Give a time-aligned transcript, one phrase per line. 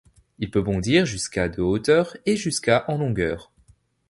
[0.39, 3.51] Il peut bondir jusqu'à de hauteur et jusqu'à en longueur.